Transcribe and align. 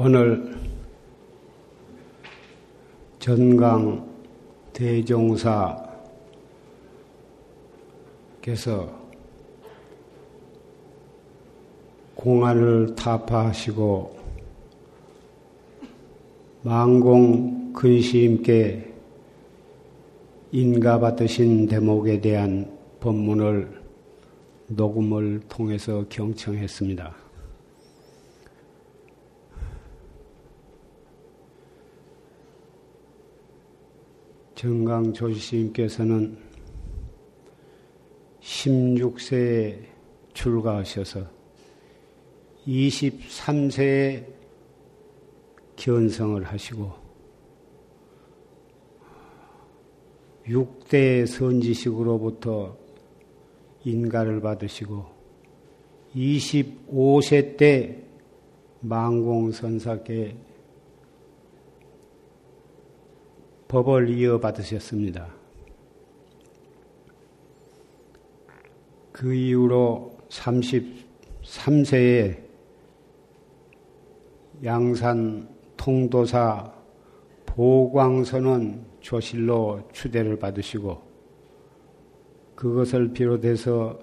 오늘 0.00 0.56
전강 3.18 4.08
대종사께서 4.72 5.88
공안을 12.14 12.94
타파하시고 12.94 14.16
망공 16.62 17.72
근시임께 17.72 18.94
인가받으신 20.52 21.66
대목에 21.66 22.20
대한 22.20 22.70
법문을 23.00 23.82
녹음을 24.68 25.40
통해서 25.48 26.04
경청했습니다. 26.08 27.27
정강 34.58 35.12
조시님께서는 35.12 36.36
16세에 38.40 39.84
출가하셔서 40.32 41.24
23세에 42.66 44.26
견성을 45.76 46.42
하시고 46.42 46.92
6대 50.48 51.24
선지식으로부터 51.24 52.76
인가를 53.84 54.40
받으시고 54.40 55.06
25세 56.16 57.56
때 57.56 58.02
망공선사께 58.80 60.36
법을 63.68 64.08
이어받으셨습니다. 64.08 65.28
그 69.12 69.34
이후로 69.34 70.16
33세에 70.28 72.38
양산 74.64 75.48
통도사 75.76 76.72
보광선언 77.46 78.86
조실로 79.00 79.88
추대를 79.92 80.38
받으시고 80.38 81.00
그것을 82.54 83.12
비롯해서 83.12 83.98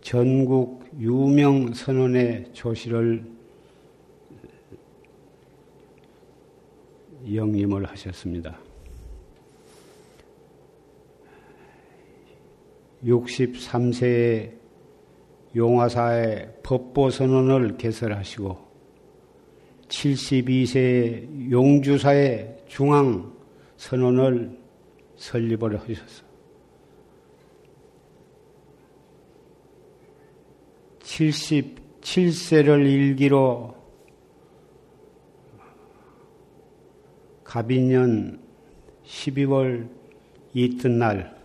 전국 0.00 0.84
유명 0.98 1.72
선언의 1.72 2.52
조실을 2.52 3.33
영림을 7.32 7.88
하셨습니다. 7.90 8.58
63세에 13.04 14.52
용화사의 15.54 16.60
법보선언을 16.62 17.76
개설하시고 17.76 18.64
72세에 19.88 21.50
용주사의 21.50 22.64
중앙선언을 22.66 24.58
설립을 25.16 25.78
하셨어. 25.78 26.24
77세를 31.00 32.84
일기로 32.86 33.83
가비년 37.54 38.40
12월 39.04 39.88
이튿날 40.54 41.40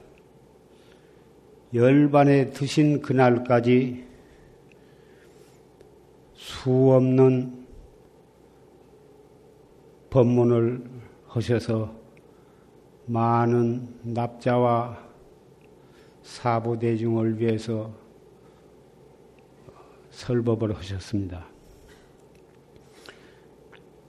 열반에 1.71 2.49
드신 2.49 2.99
그날까지 2.99 4.07
수 6.33 6.71
없는 6.93 7.63
법문을 10.09 10.83
하셔서 11.27 11.95
많은 13.05 13.99
납자와 14.01 15.07
사부대중을 16.23 17.39
위해서 17.39 17.93
설법을 20.09 20.75
하셨습니다. 20.75 21.45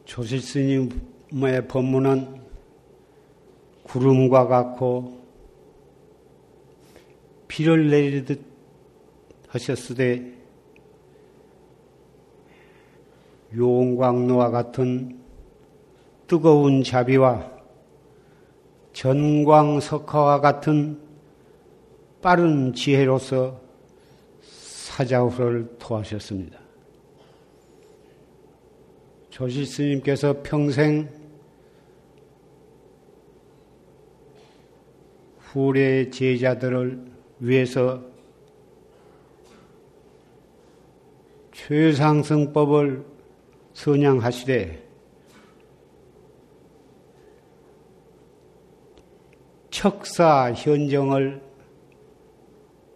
조실스님 0.07 1.20
의 1.33 1.69
법문은 1.69 2.41
구름과 3.85 4.49
같고 4.49 5.21
비를 7.47 7.89
내리듯 7.89 8.43
하셨으되 9.49 10.41
용광로와 13.57 14.51
같은 14.51 15.21
뜨거운 16.27 16.83
자비와 16.83 17.51
전광석화와 18.93 20.41
같은 20.41 21.01
빠른 22.21 22.73
지혜로서 22.73 23.61
사자후를 24.43 25.77
토하셨습니다. 25.79 26.59
조실 29.31 29.65
스님께서 29.65 30.43
평생 30.43 31.20
후래 35.53 36.09
제자들을 36.11 37.07
위해서 37.41 38.01
최상승법을 41.53 43.05
선양하시되 43.73 44.89
척사 49.71 50.53
현정을 50.53 51.43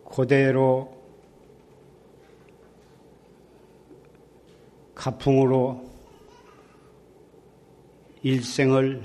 그대로 0.08 0.94
가풍으로 4.94 5.90
일생을 8.22 9.02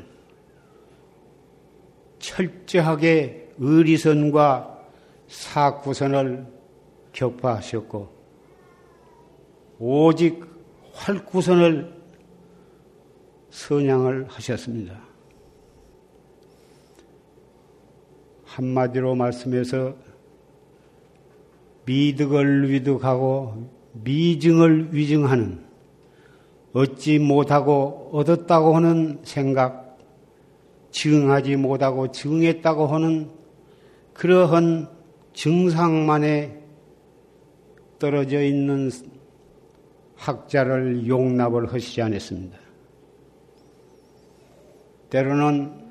철저하게 2.39 3.49
의리선과 3.57 4.79
사구선을 5.27 6.45
격파하셨고 7.11 8.07
오직 9.79 10.45
활구선을 10.93 11.99
선양을 13.49 14.27
하셨습니다. 14.29 15.01
한마디로 18.45 19.15
말씀해서 19.15 19.95
미득을 21.85 22.69
위득하고 22.69 23.69
미증을 23.93 24.93
위증하는 24.93 25.65
얻지 26.73 27.19
못하고 27.19 28.09
얻었다고 28.13 28.75
하는 28.75 29.19
생각 29.23 29.88
증하지 30.91 31.55
못하고 31.55 32.11
증했다고 32.11 32.87
하는 32.87 33.29
그러한 34.13 34.89
증상만에 35.33 36.59
떨어져 37.99 38.41
있는 38.43 38.89
학자를 40.15 41.07
용납을 41.07 41.71
하시지 41.71 42.01
않았습니다. 42.01 42.57
때로는 45.09 45.89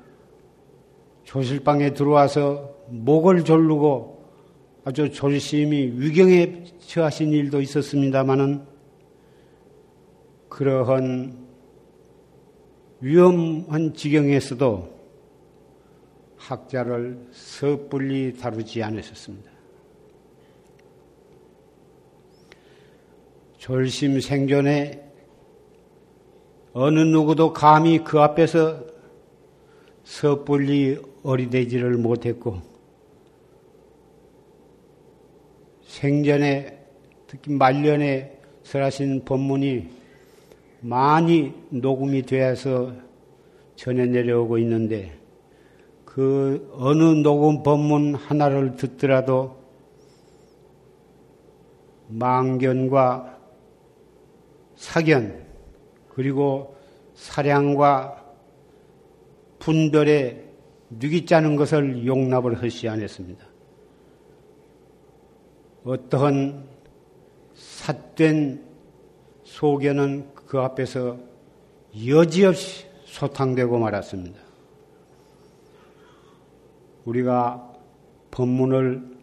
조실방에 1.23 1.93
들어와서 1.93 2.75
목을 2.89 3.43
졸르고 3.43 4.19
아주 4.85 5.11
조심히 5.11 5.91
위경에 5.95 6.63
처하신 6.79 7.31
일도 7.31 7.61
있었습니다마는 7.61 8.65
그러한 10.47 11.48
위험한 13.01 13.93
지경에서도 13.93 14.99
학자를 16.37 17.27
섣불리 17.31 18.37
다루지 18.37 18.81
않으셨습니다. 18.83 19.51
졸심 23.57 24.19
생존에 24.19 25.03
어느 26.73 26.99
누구도 26.99 27.53
감히 27.53 28.03
그 28.03 28.19
앞에서 28.19 28.83
섣불리 30.03 30.97
어리대지를 31.23 31.97
못했고 31.97 32.61
생전에 35.83 36.79
특히 37.27 37.53
말년에 37.53 38.39
설하신 38.63 39.25
법문이 39.25 39.98
많이 40.81 41.53
녹음이 41.69 42.23
되어서 42.23 42.93
전해 43.75 44.05
내려오고 44.05 44.57
있는데 44.59 45.17
그 46.05 46.69
어느 46.73 47.03
녹음 47.03 47.63
법문 47.63 48.15
하나를 48.15 48.75
듣더라도 48.75 49.57
망견과 52.07 53.37
사견 54.75 55.45
그리고 56.09 56.75
사량과 57.13 58.25
분별에 59.59 60.45
뉘기짜는 60.89 61.55
것을 61.55 62.05
용납을 62.05 62.61
하시 62.61 62.87
않았습니다. 62.89 63.45
어떠한 65.83 66.67
삿된 67.53 68.65
소견은 69.43 70.38
그 70.49 70.59
앞에서 70.59 71.15
여지없이 72.07 72.87
소탕되고 73.05 73.77
말았습니다. 73.77 74.39
우리가 77.05 77.71
법문을 78.31 79.15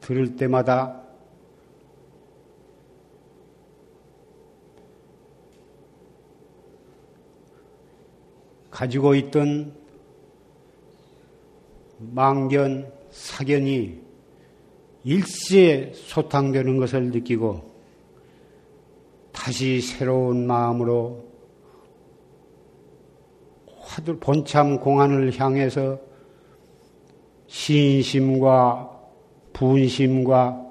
들을 0.00 0.36
때마다 0.36 1.02
가지고 8.70 9.16
있던 9.16 9.74
망견, 11.98 12.92
사견이 13.10 14.00
일시에 15.02 15.92
소탕되는 15.94 16.76
것을 16.76 17.10
느끼고 17.10 17.68
다시 19.40 19.80
새로운 19.80 20.46
마음으로 20.46 21.24
화두 23.78 24.18
본참 24.18 24.78
공안을 24.78 25.40
향해서 25.40 25.98
신심과 27.46 29.00
분심과 29.54 30.66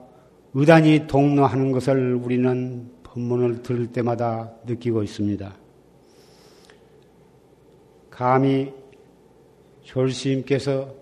의단이 0.53 1.07
동로하는 1.07 1.71
것을 1.71 2.13
우리는 2.13 2.91
법문을 3.01 3.63
들을 3.63 3.87
때마다 3.87 4.51
느끼고 4.67 5.01
있습니다. 5.01 5.51
감히 8.11 8.71
졸시님께서 9.81 10.93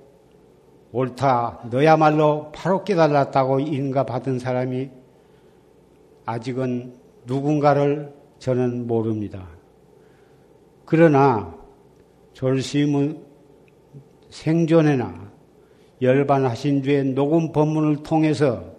옳다, 0.94 1.68
너야말로 1.70 2.50
바로 2.54 2.86
깨달았다고 2.86 3.60
인가 3.60 4.06
받은 4.06 4.40
사람이 4.40 4.90
아직은 6.26 7.07
누군가를 7.28 8.14
저는 8.40 8.88
모릅니다. 8.88 9.48
그러나 10.86 11.54
졸심은 12.34 13.22
생존에나 14.30 15.32
열반하신 16.02 16.82
뒤에 16.82 17.04
녹음 17.04 17.52
법문을 17.52 18.04
통해서 18.04 18.76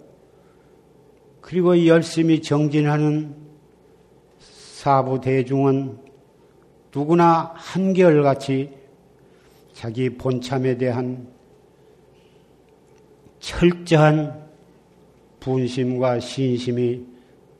그리고 1.41 1.85
열심히 1.85 2.41
정진하는 2.41 3.35
사부 4.39 5.21
대중은 5.21 5.97
누구나 6.93 7.51
한결같이 7.55 8.71
자기 9.73 10.09
본참에 10.09 10.77
대한 10.77 11.27
철저한 13.39 14.49
분심과 15.39 16.19
신심이 16.19 17.18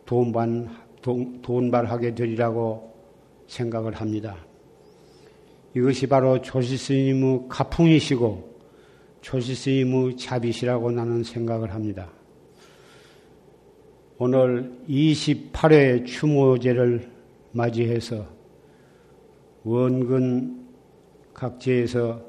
돈반, 0.09 0.67
돈, 1.03 1.39
돈발하게 1.44 2.15
되리라고 2.15 2.91
생각을 3.45 3.94
합니다. 3.94 4.38
이것이 5.75 6.07
바로 6.07 6.41
조시스님의 6.41 7.41
가풍이시고 7.47 8.59
조시스님의 9.21 10.17
자비시라고 10.17 10.89
나는 10.89 11.23
생각을 11.23 11.75
합니다. 11.75 12.09
오늘 14.17 14.73
28회 14.89 16.07
추모제를 16.07 17.07
맞이해서 17.51 18.25
원근 19.63 20.69
각지에서 21.35 22.25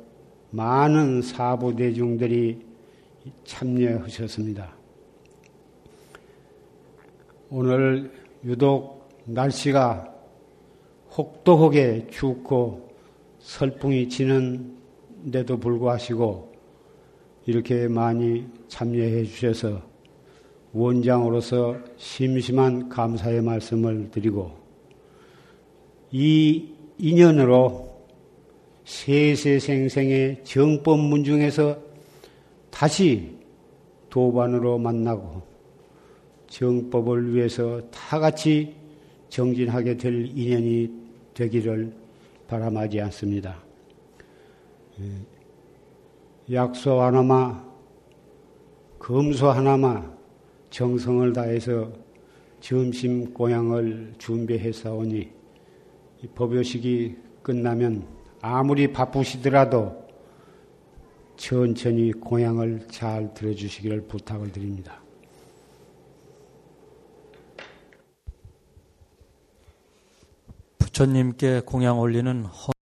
많은 0.50 1.22
사부 1.22 1.74
대중들이 1.76 2.60
참여하셨습니다. 3.44 4.79
오늘 7.52 8.12
유독 8.44 9.08
날씨가 9.24 10.14
혹독하게 11.16 12.06
춥고 12.08 12.88
설풍이 13.40 14.08
치는데도 14.08 15.58
불구하시고 15.58 16.52
이렇게 17.46 17.88
많이 17.88 18.46
참여해 18.68 19.24
주셔서 19.24 19.82
원장으로서 20.72 21.76
심심한 21.96 22.88
감사의 22.88 23.42
말씀을 23.42 24.12
드리고 24.12 24.52
이 26.12 26.68
인연으로 26.98 27.90
세세생생의 28.84 30.44
정법문 30.44 31.24
중에서 31.24 31.76
다시 32.70 33.36
도반으로 34.08 34.78
만나고 34.78 35.49
정법을 36.50 37.34
위해서 37.34 37.80
다 37.90 38.18
같이 38.18 38.74
정진하게 39.30 39.96
될 39.96 40.26
인연이 40.36 40.92
되기를 41.32 41.92
바람하지 42.48 43.00
않습니다. 43.02 43.56
예. 45.00 46.54
약소 46.54 47.00
하나마, 47.00 47.64
검소 48.98 49.48
하나마 49.48 50.04
정성을 50.70 51.32
다해서 51.32 51.90
점심 52.58 53.32
고향을 53.32 54.14
준비해서 54.18 54.94
오니 54.94 55.30
법요식이 56.34 57.16
끝나면 57.42 58.06
아무리 58.42 58.92
바쁘시더라도 58.92 59.96
천천히 61.36 62.12
고향을 62.12 62.88
잘 62.88 63.32
들어주시기를 63.32 64.02
부탁을 64.02 64.52
드립니다. 64.52 65.00
부처님께 71.00 71.62
공양 71.64 71.98
올리는 71.98 72.44